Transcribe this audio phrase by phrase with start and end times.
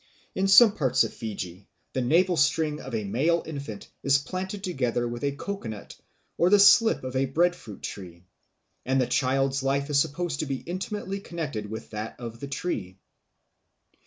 [0.33, 5.07] In some parts of Fiji the navel string of a male infant is planted together
[5.07, 5.95] with a coco nut
[6.39, 8.25] or the slip of a breadfruit tree,
[8.83, 12.97] and the child's life is supposed to be intimately connected with that of the tree.